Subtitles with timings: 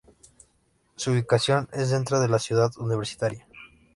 [0.95, 3.45] Su ubicación es dentro de la ciudad universitaria.